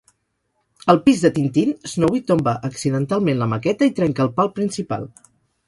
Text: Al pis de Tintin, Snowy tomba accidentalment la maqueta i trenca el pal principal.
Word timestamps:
Al 0.93 0.99
pis 1.07 1.21
de 1.25 1.31
Tintin, 1.35 1.75
Snowy 1.93 2.23
tomba 2.33 2.55
accidentalment 2.71 3.39
la 3.45 3.51
maqueta 3.55 3.91
i 3.93 3.97
trenca 4.01 4.27
el 4.29 4.35
pal 4.41 4.53
principal. 4.59 5.11